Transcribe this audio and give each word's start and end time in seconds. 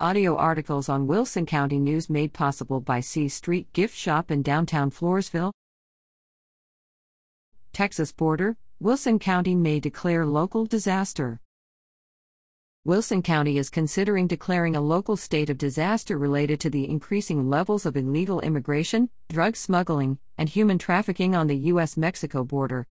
Audio 0.00 0.34
articles 0.34 0.88
on 0.88 1.06
Wilson 1.06 1.46
County 1.46 1.78
News 1.78 2.10
made 2.10 2.32
possible 2.32 2.80
by 2.80 2.98
C 2.98 3.28
Street 3.28 3.72
Gift 3.72 3.96
Shop 3.96 4.28
in 4.28 4.42
downtown 4.42 4.90
Floresville. 4.90 5.52
Texas 7.72 8.10
border, 8.10 8.56
Wilson 8.80 9.20
County 9.20 9.54
may 9.54 9.78
declare 9.78 10.26
local 10.26 10.66
disaster. 10.66 11.38
Wilson 12.84 13.22
County 13.22 13.56
is 13.56 13.70
considering 13.70 14.26
declaring 14.26 14.74
a 14.74 14.80
local 14.80 15.16
state 15.16 15.48
of 15.48 15.58
disaster 15.58 16.18
related 16.18 16.58
to 16.58 16.70
the 16.70 16.90
increasing 16.90 17.48
levels 17.48 17.86
of 17.86 17.96
illegal 17.96 18.40
immigration, 18.40 19.10
drug 19.28 19.54
smuggling, 19.54 20.18
and 20.36 20.48
human 20.48 20.76
trafficking 20.76 21.36
on 21.36 21.46
the 21.46 21.56
U.S. 21.70 21.96
Mexico 21.96 22.42
border. 22.42 22.88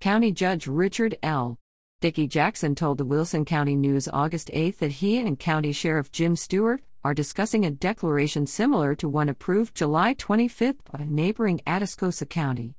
County 0.00 0.30
Judge 0.30 0.68
Richard 0.68 1.18
L. 1.24 1.58
Dickey 2.02 2.26
Jackson 2.26 2.74
told 2.74 2.98
the 2.98 3.06
Wilson 3.06 3.46
County 3.46 3.74
News 3.74 4.06
August 4.06 4.50
8 4.52 4.80
that 4.80 4.92
he 4.92 5.16
and 5.16 5.38
County 5.38 5.72
Sheriff 5.72 6.12
Jim 6.12 6.36
Stewart 6.36 6.82
are 7.02 7.14
discussing 7.14 7.64
a 7.64 7.70
declaration 7.70 8.46
similar 8.46 8.94
to 8.96 9.08
one 9.08 9.30
approved 9.30 9.74
July 9.74 10.12
25 10.12 10.74
by 10.92 11.06
neighboring 11.08 11.62
Atascosa 11.66 12.28
County. 12.28 12.74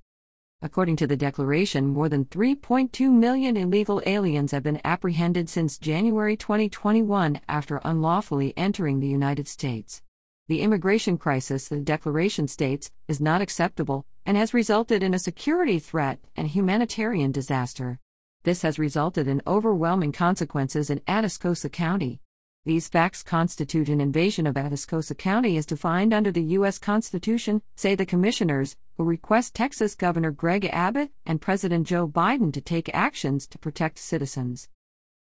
According 0.61 0.97
to 0.97 1.07
the 1.07 1.17
declaration, 1.17 1.87
more 1.87 2.09
than 2.09 2.25
3.2 2.25 3.11
million 3.11 3.57
illegal 3.57 4.03
aliens 4.05 4.51
have 4.51 4.61
been 4.61 4.81
apprehended 4.85 5.49
since 5.49 5.79
January 5.79 6.37
2021 6.37 7.41
after 7.49 7.81
unlawfully 7.83 8.53
entering 8.55 8.99
the 8.99 9.07
United 9.07 9.47
States. 9.47 10.03
The 10.47 10.61
immigration 10.61 11.17
crisis, 11.17 11.69
the 11.69 11.79
declaration 11.79 12.47
states, 12.47 12.91
is 13.07 13.19
not 13.19 13.41
acceptable 13.41 14.05
and 14.27 14.37
has 14.37 14.53
resulted 14.53 15.01
in 15.01 15.15
a 15.15 15.19
security 15.19 15.79
threat 15.79 16.19
and 16.35 16.47
humanitarian 16.47 17.31
disaster. 17.31 17.97
This 18.47 18.61
has 18.61 18.79
resulted 18.79 19.27
in 19.27 19.41
overwhelming 19.45 20.13
consequences 20.13 20.89
in 20.89 21.01
Atascosa 21.01 21.69
County. 21.69 22.21
These 22.65 22.87
facts 22.87 23.21
constitute 23.21 23.89
an 23.89 23.99
invasion 23.99 24.47
of 24.47 24.55
Atascosa 24.55 25.17
County 25.17 25.57
as 25.57 25.65
defined 25.65 26.13
under 26.13 26.31
the 26.31 26.55
U.S. 26.55 26.79
Constitution, 26.79 27.61
say 27.75 27.93
the 27.93 28.05
commissioners, 28.05 28.77
who 28.95 29.03
request 29.03 29.53
Texas 29.53 29.95
Governor 29.95 30.31
Greg 30.31 30.63
Abbott 30.71 31.11
and 31.25 31.41
President 31.41 31.85
Joe 31.87 32.07
Biden 32.07 32.53
to 32.53 32.61
take 32.61 32.89
actions 32.93 33.47
to 33.47 33.57
protect 33.57 33.99
citizens. 33.99 34.69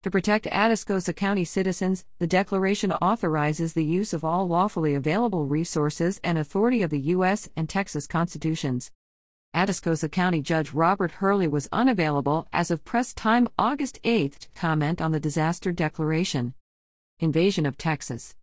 To 0.03 0.11
protect 0.11 0.45
Atascosa 0.45 1.15
County 1.15 1.43
citizens, 1.43 2.05
the 2.19 2.27
declaration 2.27 2.91
authorizes 2.91 3.73
the 3.73 3.83
use 3.83 4.13
of 4.13 4.23
all 4.23 4.47
lawfully 4.47 4.93
available 4.93 5.47
resources 5.47 6.19
and 6.23 6.37
authority 6.37 6.83
of 6.83 6.91
the 6.91 7.01
U.S. 7.15 7.49
and 7.55 7.67
Texas 7.67 8.05
constitutions. 8.05 8.91
Atascosa 9.57 10.11
County 10.11 10.39
Judge 10.39 10.71
Robert 10.71 11.13
Hurley 11.13 11.47
was 11.47 11.67
unavailable 11.71 12.47
as 12.53 12.69
of 12.69 12.85
press 12.85 13.11
time 13.11 13.47
August 13.57 13.99
8 14.03 14.33
to 14.33 14.49
comment 14.53 15.01
on 15.01 15.13
the 15.13 15.19
disaster 15.19 15.71
declaration. 15.71 16.53
Invasion 17.21 17.65
of 17.65 17.75
Texas. 17.75 18.35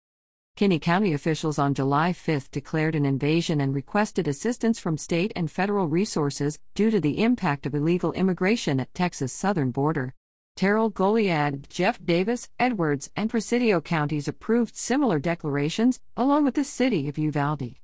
Kinney 0.57 0.81
County 0.81 1.13
officials 1.13 1.57
on 1.57 1.73
July 1.73 2.13
5 2.13 2.51
declared 2.51 2.97
an 2.97 3.07
invasion 3.07 3.61
and 3.61 3.77
requested 3.77 4.27
assistance 4.27 4.81
from 4.81 4.99
state 4.99 5.33
and 5.37 5.49
federal 5.49 5.87
resources 5.87 6.59
due 6.75 6.91
to 6.91 6.99
the 6.99 7.23
impact 7.23 7.65
of 7.65 7.77
illegal 7.77 8.13
immigration 8.15 8.81
at 8.81 8.93
Texas' 8.93 9.33
southern 9.33 9.71
border. 9.71 10.15
Terrell 10.57 10.91
Goliad, 10.91 11.69
Jeff 11.71 12.05
Davis, 12.05 12.49
Edwards, 12.59 13.09
and 13.15 13.31
Presidio 13.31 13.81
counties 13.81 14.27
approved 14.27 14.75
similar 14.75 15.21
declarations, 15.21 16.01
along 16.17 16.43
with 16.45 16.57
the 16.57 16.65
city 16.65 17.09
of 17.09 17.19
Uvalde. 17.19 17.77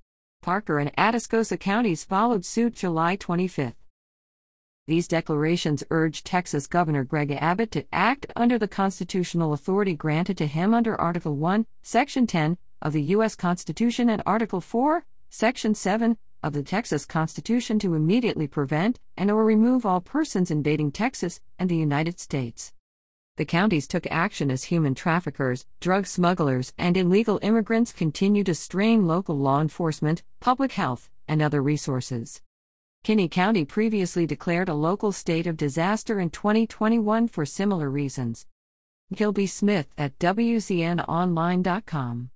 Parker 0.43 0.79
and 0.79 0.91
Atascosa 0.97 1.61
counties 1.61 2.03
followed 2.03 2.47
suit 2.47 2.75
July 2.75 3.15
25. 3.15 3.75
These 4.87 5.07
declarations 5.07 5.85
urge 5.91 6.25
Texas 6.25 6.67
Governor 6.67 7.05
Greg 7.05 7.31
Abbott 7.31 7.71
to 7.73 7.85
act 7.93 8.27
under 8.35 8.59
the 8.59 8.67
constitutional 8.67 9.53
authority 9.53 9.95
granted 9.95 10.39
to 10.39 10.47
him 10.47 10.73
under 10.73 10.99
Article 10.99 11.37
1, 11.37 11.67
Section 11.83 12.27
10 12.27 12.57
of 12.81 12.95
the 12.95 13.03
U.S. 13.03 13.37
Constitution 13.37 14.09
and 14.09 14.23
Article 14.25 14.63
4, 14.63 15.05
Section 15.29 15.75
7 15.75 16.17
of 16.43 16.55
the 16.55 16.63
Texas 16.63 17.05
Constitution 17.05 17.79
to 17.79 17.95
immediately 17.95 18.47
prevent 18.47 18.99
and 19.19 19.31
or 19.31 19.45
remove 19.45 19.85
all 19.85 20.01
persons 20.01 20.51
invading 20.51 20.91
Texas 20.91 21.41
and 21.59 21.69
the 21.69 21.77
United 21.77 22.19
States 22.19 22.73
the 23.41 23.47
counties 23.47 23.89
took 23.89 24.07
action 24.11 24.51
as 24.51 24.65
human 24.65 24.95
traffickers, 24.95 25.65
drug 25.81 26.07
smugglers, 26.07 26.75
and 26.77 26.95
illegal 26.95 27.39
immigrants 27.41 27.91
continue 27.91 28.45
to 28.45 28.55
strain 28.55 29.07
local 29.07 29.35
law 29.35 29.63
enforcement, 29.63 30.23
public 30.41 30.73
health, 30.73 31.09
and 31.27 31.41
other 31.41 31.63
resources. 31.63 32.43
Kinney 33.03 33.31
County 33.31 33.65
previously 33.65 34.27
declared 34.27 34.69
a 34.69 34.75
local 34.75 35.11
state 35.11 35.47
of 35.47 35.57
disaster 35.57 36.21
in 36.21 36.29
2021 36.29 37.29
for 37.29 37.47
similar 37.47 37.89
reasons. 37.89 38.45
Gilby 39.15 39.47
Smith 39.47 39.87
at 39.97 40.19
WCNOnline.com 40.19 42.31